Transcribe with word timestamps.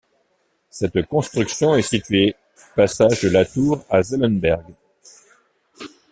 Cette 0.71 1.05
construction 1.05 1.75
est 1.75 1.83
située 1.83 2.35
passage 2.75 3.21
de 3.21 3.29
la 3.29 3.45
Tour 3.45 3.85
à 3.87 4.01
Zellenberg. 4.01 4.65